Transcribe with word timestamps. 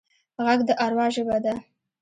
غږ 0.45 0.59
د 0.67 0.69
اروا 0.85 1.05
ژبه 1.15 1.37
ده 1.43 1.53